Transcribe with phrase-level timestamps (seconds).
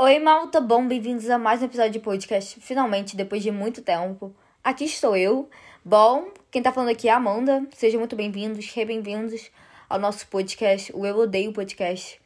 [0.00, 2.60] Oi, malta, bom, bem-vindos a mais um episódio de podcast.
[2.60, 4.32] Finalmente, depois de muito tempo,
[4.62, 5.50] aqui estou eu.
[5.84, 7.66] Bom, quem tá falando aqui é a Amanda.
[7.74, 9.50] Sejam muito bem-vindos, re-bem-vindos
[9.88, 12.20] ao nosso podcast, o Eu Odeio Podcast.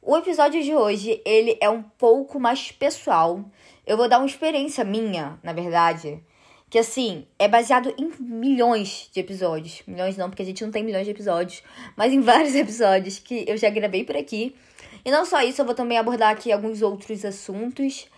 [0.00, 3.44] O episódio de hoje, ele é um pouco mais pessoal.
[3.84, 6.22] Eu vou dar uma experiência minha, na verdade,
[6.70, 9.82] que assim, é baseado em milhões de episódios.
[9.84, 11.60] Milhões não, porque a gente não tem milhões de episódios,
[11.96, 14.54] mas em vários episódios que eu já gravei por aqui.
[15.06, 18.08] E não só isso, eu vou também abordar aqui alguns outros assuntos.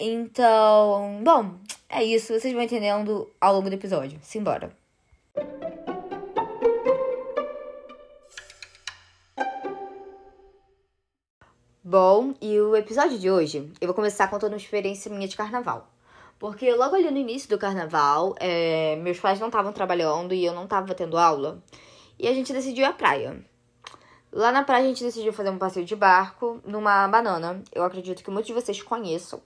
[0.00, 2.32] Então, bom, é isso.
[2.32, 4.18] Vocês vão entendendo ao longo do episódio.
[4.22, 4.74] Simbora.
[11.84, 15.90] Bom, e o episódio de hoje, eu vou começar contando uma experiência minha de carnaval.
[16.38, 20.54] Porque logo ali no início do carnaval, é, meus pais não estavam trabalhando e eu
[20.54, 21.62] não estava tendo aula.
[22.18, 23.44] E a gente decidiu ir à praia.
[24.32, 27.62] Lá na praia a gente decidiu fazer um passeio de barco numa banana.
[27.72, 29.42] Eu acredito que muitos de vocês conheçam.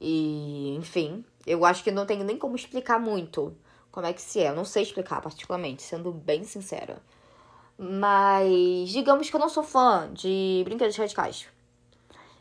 [0.00, 3.56] E, enfim, eu acho que não tenho nem como explicar muito
[3.90, 4.50] como é que se é.
[4.50, 7.02] Eu não sei explicar particularmente, sendo bem sincera.
[7.78, 11.48] Mas digamos que eu não sou fã de brinquedos radicais.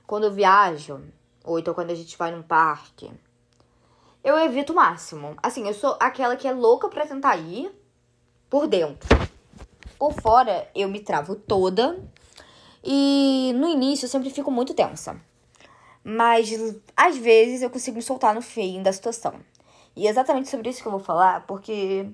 [0.06, 1.02] Quando eu viajo,
[1.44, 3.09] ou então quando a gente vai num parque,
[4.23, 5.36] eu evito o máximo.
[5.42, 7.72] Assim, eu sou aquela que é louca pra tentar ir
[8.50, 9.08] por dentro.
[9.98, 12.00] Por fora, eu me travo toda.
[12.84, 15.20] E no início eu sempre fico muito tensa.
[16.04, 16.52] Mas
[16.95, 19.36] às vezes eu consigo me soltar no fim da situação.
[19.95, 22.08] E é exatamente sobre isso que eu vou falar, porque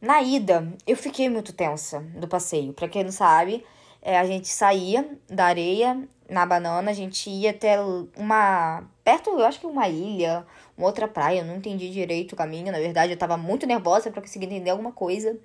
[0.00, 2.74] na ida eu fiquei muito tensa do passeio.
[2.74, 3.64] Pra quem não sabe,
[4.02, 7.78] é, a gente saía da areia na banana, a gente ia até
[8.16, 8.84] uma.
[9.02, 12.70] perto, eu acho que uma ilha, uma outra praia, eu não entendi direito o caminho,
[12.70, 15.36] na verdade, eu tava muito nervosa para conseguir entender alguma coisa.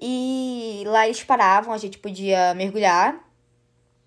[0.00, 3.22] E lá eles paravam, a gente podia mergulhar.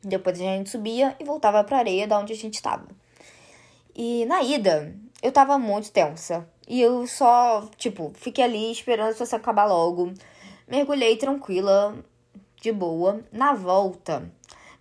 [0.04, 2.88] Depois a gente subia e voltava pra areia da onde a gente estava.
[3.96, 6.48] E na ida, eu tava muito tensa.
[6.68, 10.12] E eu só, tipo, fiquei ali esperando a situação acabar logo.
[10.68, 11.96] Mergulhei tranquila,
[12.60, 13.24] de boa.
[13.32, 14.32] Na volta,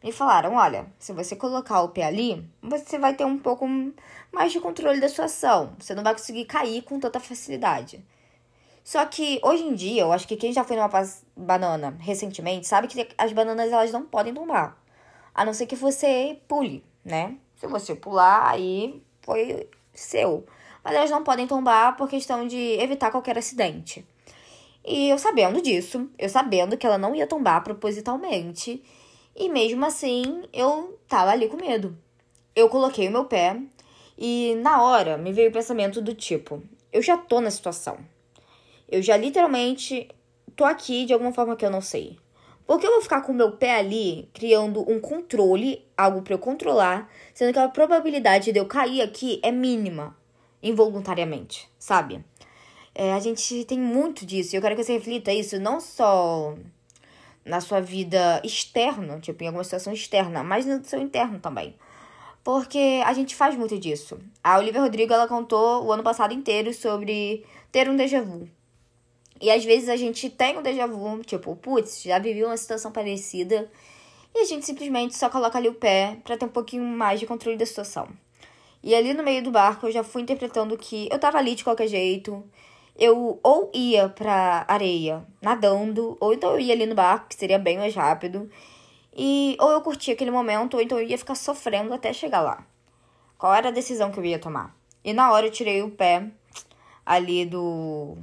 [0.03, 3.67] me falaram: olha, se você colocar o pé ali, você vai ter um pouco
[4.33, 5.75] mais de controle da situação.
[5.79, 8.03] Você não vai conseguir cair com tanta facilidade.
[8.85, 10.91] Só que hoje em dia, eu acho que quem já foi numa
[11.37, 14.77] banana recentemente sabe que as bananas elas não podem tombar.
[15.35, 17.37] A não ser que você pule, né?
[17.57, 20.45] Se você pular, aí foi seu.
[20.83, 24.05] Mas elas não podem tombar por questão de evitar qualquer acidente.
[24.85, 28.83] E eu sabendo disso, eu sabendo que ela não ia tombar propositalmente,
[29.35, 31.97] e mesmo assim eu tava ali com medo.
[32.55, 33.61] Eu coloquei o meu pé
[34.19, 36.61] e na hora me veio o pensamento do tipo:
[36.93, 37.97] eu já tô na situação.
[38.93, 40.07] Eu já literalmente
[40.55, 42.19] tô aqui de alguma forma que eu não sei.
[42.67, 46.39] Porque eu vou ficar com o meu pé ali criando um controle, algo para eu
[46.39, 50.15] controlar, sendo que a probabilidade de eu cair aqui é mínima,
[50.63, 52.23] involuntariamente, sabe?
[52.95, 56.55] É, a gente tem muito disso, e eu quero que você reflita isso não só
[57.47, 61.75] na sua vida externa, tipo, em alguma situação externa, mas no seu interno também.
[62.45, 64.19] Porque a gente faz muito disso.
[64.45, 68.47] A Olivia Rodrigo, ela contou o ano passado inteiro sobre ter um déjà vu.
[69.43, 72.93] E às vezes a gente tem um déjà vu, tipo, putz, já vivi uma situação
[72.93, 73.69] parecida.
[74.33, 77.27] E a gente simplesmente só coloca ali o pé para ter um pouquinho mais de
[77.27, 78.09] controle da situação.
[78.85, 81.65] E ali no meio do barco eu já fui interpretando que eu tava ali de
[81.65, 82.45] qualquer jeito.
[82.97, 87.59] Eu ou ia pra areia nadando, ou então eu ia ali no barco, que seria
[87.59, 88.49] bem mais rápido.
[89.13, 92.65] E ou eu curtia aquele momento, ou então eu ia ficar sofrendo até chegar lá.
[93.37, 94.73] Qual era a decisão que eu ia tomar?
[95.05, 96.29] E na hora eu tirei o pé
[97.05, 98.17] ali do,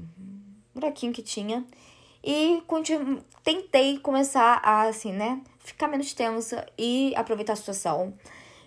[0.80, 1.66] buraquinho que tinha.
[2.24, 2.62] E
[3.44, 8.14] tentei começar a, assim, né, ficar menos tensa e aproveitar a situação.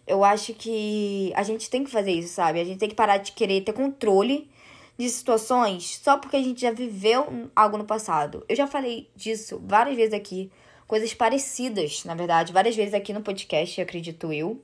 [0.07, 2.61] Eu acho que a gente tem que fazer isso, sabe?
[2.61, 4.51] A gente tem que parar de querer ter controle
[4.99, 8.45] de situações só porque a gente já viveu algo no passado.
[8.49, 10.51] Eu já falei disso várias vezes aqui,
[10.87, 14.61] coisas parecidas, na verdade, várias vezes aqui no podcast, acredito eu.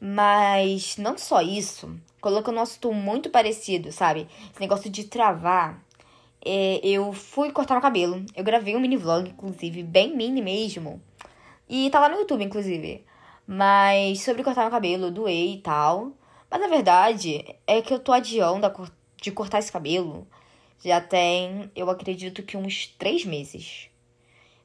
[0.00, 4.26] Mas não só isso, coloca o nosso tom muito parecido, sabe?
[4.50, 5.80] Esse negócio de travar
[6.44, 8.24] é, eu fui cortar meu cabelo.
[8.34, 11.02] Eu gravei um mini vlog, inclusive, bem mini mesmo.
[11.68, 13.04] E tá lá no YouTube, inclusive.
[13.46, 16.12] Mas sobre cortar meu cabelo, eu doei e tal.
[16.50, 18.70] Mas a verdade é que eu tô adiando
[19.20, 20.26] de cortar esse cabelo
[20.84, 23.88] já tem, eu acredito que uns três meses.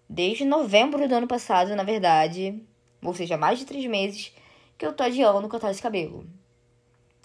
[0.09, 2.59] Desde novembro do ano passado, na verdade.
[3.03, 4.33] Ou seja, mais de três meses
[4.77, 6.25] que eu tô adiando cortar esse cabelo.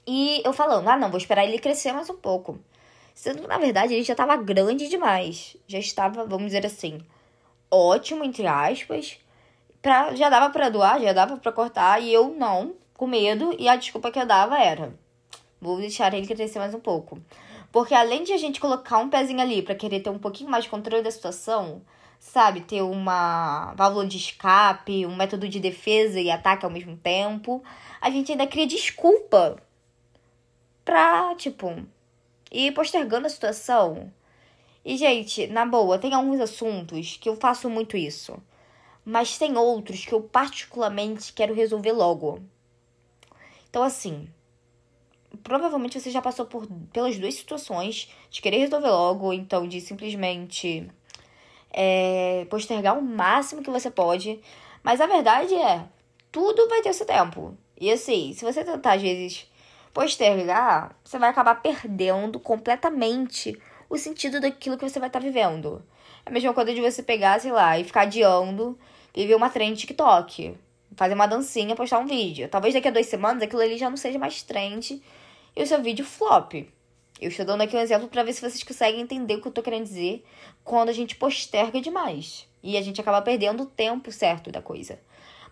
[0.06, 2.58] E eu falando, ah não, vou esperar ele crescer mais um pouco.
[3.14, 5.56] Sendo que, na verdade, ele já estava grande demais.
[5.66, 7.00] Já estava, vamos dizer assim,
[7.70, 9.18] ótimo, entre aspas.
[9.80, 12.02] Pra, já dava para doar, já dava para cortar.
[12.02, 14.94] E eu não com medo e a desculpa que eu dava era:
[15.60, 17.20] vou deixar ele crescer mais um pouco.
[17.72, 20.64] Porque além de a gente colocar um pezinho ali para querer ter um pouquinho mais
[20.64, 21.82] de controle da situação,
[22.20, 27.64] sabe, ter uma válvula de escape, um método de defesa e ataque ao mesmo tempo,
[28.00, 29.56] a gente ainda cria desculpa
[30.84, 31.74] pra, tipo,
[32.52, 34.12] ir postergando a situação.
[34.84, 38.36] E, gente, na boa, tem alguns assuntos que eu faço muito isso.
[39.04, 42.40] Mas tem outros que eu particularmente quero resolver logo.
[43.68, 44.28] Então, assim,
[45.42, 50.88] provavelmente você já passou por pelas duas situações de querer resolver logo, então de simplesmente
[51.70, 54.40] é, postergar o máximo que você pode.
[54.82, 55.84] Mas a verdade é,
[56.30, 57.56] tudo vai ter seu tempo.
[57.80, 59.46] E assim, se você tentar às vezes
[59.92, 65.82] postergar, você vai acabar perdendo completamente o sentido daquilo que você vai estar tá vivendo.
[66.24, 68.78] É a mesma coisa de você pegar, sei lá, e ficar adiando,
[69.14, 70.56] viver uma trend TikTok,
[70.96, 72.48] fazer uma dancinha, postar um vídeo.
[72.48, 75.02] Talvez daqui a duas semanas aquilo ali já não seja mais trend
[75.54, 76.54] e o seu vídeo flop.
[77.20, 79.52] Eu estou dando aqui um exemplo para ver se vocês conseguem entender o que eu
[79.52, 80.24] tô querendo dizer
[80.64, 82.48] quando a gente posterga demais.
[82.62, 84.98] E a gente acaba perdendo o tempo certo da coisa.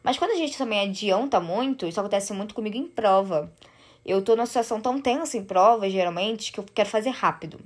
[0.02, 3.52] Mas quando a gente também adianta muito, isso acontece muito comigo em prova.
[4.04, 7.60] Eu tô numa situação tão tensa em prova, geralmente, que eu quero fazer rápido.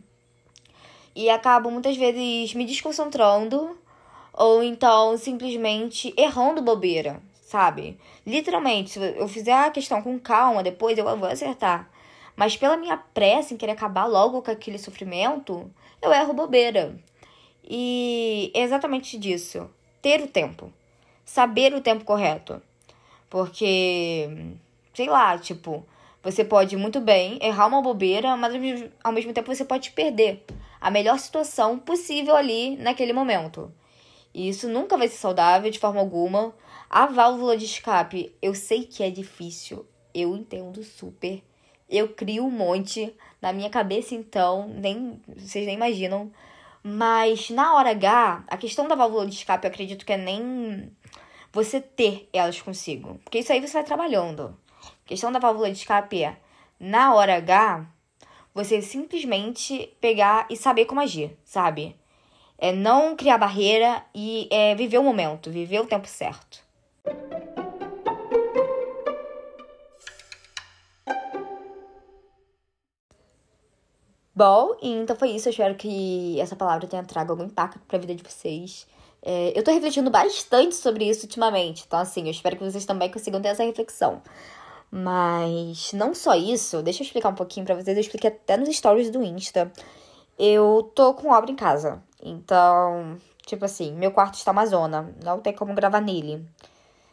[1.15, 3.79] E acabo muitas vezes me desconcentrando
[4.33, 7.97] ou então simplesmente errando bobeira, sabe?
[8.27, 11.89] Literalmente, se eu fizer a questão com calma, depois eu vou acertar.
[12.35, 15.71] Mas pela minha pressa em querer acabar logo com aquele sofrimento,
[16.03, 16.97] eu erro bobeira.
[17.63, 19.71] E é exatamente disso.
[20.03, 20.73] Ter o tempo.
[21.25, 22.61] Saber o tempo correto.
[23.31, 24.29] Porque,
[24.93, 25.87] sei lá, tipo,
[26.25, 28.55] você pode muito bem errar uma bobeira, mas
[29.03, 30.45] ao mesmo tempo você pode perder
[30.81, 33.73] a melhor situação possível ali naquele momento.
[34.33, 36.55] E isso nunca vai ser saudável de forma alguma.
[36.91, 41.43] A válvula de escape, eu sei que é difícil, eu entendo super
[41.89, 46.33] eu crio um monte na minha cabeça, então, nem vocês nem imaginam.
[46.83, 50.91] Mas na hora H, a questão da válvula de escape, eu acredito que é nem
[51.53, 53.21] você ter elas consigo.
[53.25, 54.59] Porque isso aí você vai trabalhando.
[55.05, 56.39] A questão da válvula de escape é,
[56.81, 57.87] na hora H,
[58.55, 61.95] você simplesmente pegar e saber como agir, sabe?
[62.57, 66.65] É não criar barreira e é viver o momento, viver o tempo certo.
[74.35, 75.49] Bom, então foi isso.
[75.49, 78.87] Eu espero que essa palavra tenha trago algum impacto pra vida de vocês.
[79.23, 81.85] É, eu tô refletindo bastante sobre isso ultimamente.
[81.87, 84.23] Então, assim, eu espero que vocês também consigam ter essa reflexão.
[84.97, 87.97] Mas não só isso, deixa eu explicar um pouquinho pra vocês.
[87.97, 89.73] Eu expliquei até nos stories do Insta.
[90.39, 92.01] Eu tô com obra em casa.
[92.23, 95.13] Então, tipo assim, meu quarto está uma zona.
[95.25, 96.47] Não tem como gravar nele.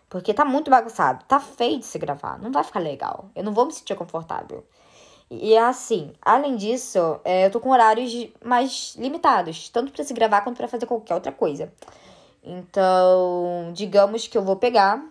[0.07, 1.25] Porque tá muito bagunçado.
[1.25, 2.37] Tá feio de se gravar.
[2.37, 3.31] Não vai ficar legal.
[3.35, 4.63] Eu não vou me sentir confortável.
[5.31, 8.13] E é assim, além disso, é, eu tô com horários
[8.45, 11.73] mais limitados, tanto para se gravar quanto para fazer qualquer outra coisa.
[12.43, 15.03] Então, digamos que eu vou pegar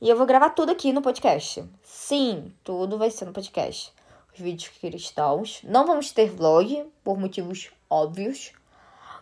[0.00, 1.64] e eu vou gravar tudo aqui no podcast.
[1.82, 3.92] Sim, tudo vai ser no podcast.
[4.32, 5.60] Os vídeos cristãos.
[5.64, 8.52] Não vamos ter vlog, por motivos óbvios.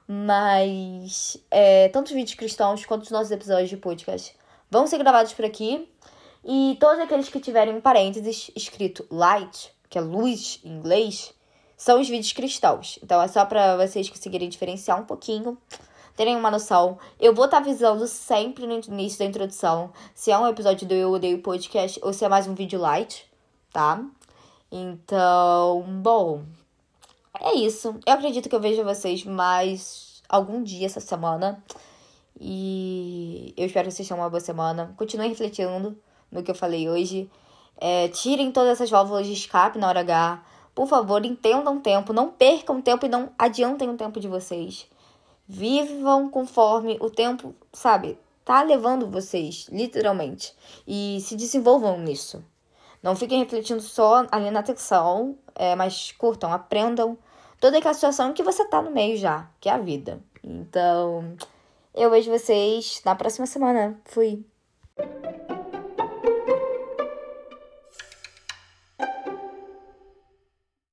[0.06, 4.36] Mas é, tanto os vídeos cristãos quanto os nossos episódios de podcast
[4.70, 5.88] vão ser gravados por aqui.
[6.44, 11.32] E todos aqueles que tiverem um parênteses escrito light que é luz em inglês,
[11.76, 12.98] são os vídeos cristãos.
[13.00, 15.56] Então é só para vocês conseguirem diferenciar um pouquinho,
[16.16, 16.98] terem uma noção.
[17.18, 20.94] Eu vou estar tá avisando sempre no início da introdução se é um episódio do
[20.94, 23.26] Eu Odeio Podcast ou se é mais um vídeo light,
[23.72, 24.04] tá?
[24.70, 26.42] Então, bom,
[27.40, 27.98] é isso.
[28.06, 31.62] Eu acredito que eu vejo vocês mais algum dia essa semana.
[32.40, 34.92] E eu espero que vocês tenham uma boa semana.
[34.96, 35.96] Continuem refletindo
[36.30, 37.30] no que eu falei hoje.
[37.76, 40.42] É, tirem todas essas válvulas de escape na hora H.
[40.74, 44.88] Por favor, entendam o tempo, não percam tempo e não adiantem o tempo de vocês.
[45.46, 50.54] Vivam conforme o tempo, sabe, tá levando vocês, literalmente.
[50.86, 52.44] E se desenvolvam nisso.
[53.02, 57.18] Não fiquem refletindo só ali na atenção, é, mas curtam, aprendam
[57.60, 60.22] toda aquela situação que você tá no meio já, que é a vida.
[60.42, 61.36] Então,
[61.94, 64.00] eu vejo vocês na próxima semana.
[64.06, 64.44] Fui.